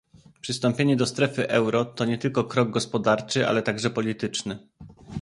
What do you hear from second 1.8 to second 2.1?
to